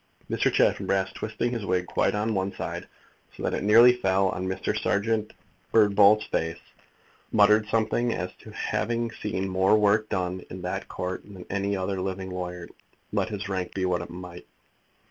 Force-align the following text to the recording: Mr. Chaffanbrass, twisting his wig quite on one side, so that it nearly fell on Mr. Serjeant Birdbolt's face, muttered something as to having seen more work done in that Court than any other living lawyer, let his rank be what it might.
Mr. 0.31 0.51
Chaffanbrass, 0.51 1.13
twisting 1.13 1.51
his 1.51 1.63
wig 1.63 1.85
quite 1.85 2.15
on 2.15 2.33
one 2.33 2.51
side, 2.55 2.87
so 3.37 3.43
that 3.43 3.53
it 3.53 3.61
nearly 3.63 3.95
fell 3.97 4.29
on 4.29 4.47
Mr. 4.47 4.75
Serjeant 4.75 5.31
Birdbolt's 5.71 6.25
face, 6.25 6.57
muttered 7.31 7.67
something 7.67 8.11
as 8.11 8.31
to 8.39 8.49
having 8.49 9.11
seen 9.11 9.47
more 9.47 9.77
work 9.77 10.09
done 10.09 10.41
in 10.49 10.63
that 10.63 10.87
Court 10.87 11.21
than 11.23 11.45
any 11.51 11.77
other 11.77 12.01
living 12.01 12.31
lawyer, 12.31 12.67
let 13.13 13.29
his 13.29 13.47
rank 13.47 13.75
be 13.75 13.85
what 13.85 14.01
it 14.01 14.09
might. 14.09 14.47